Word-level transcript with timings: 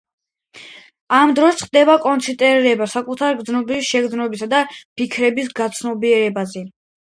ამ 1.17 1.33
დროს 1.39 1.59
ხდება 1.65 1.97
კონცენტრირება 2.05 2.87
საკუთარი 2.93 3.37
გრძნობების, 3.43 3.85
შეგრძნებებისა 3.91 4.49
და 4.55 4.63
ფიქრების 4.81 5.53
გაცნობიერებაზე. 5.61 6.67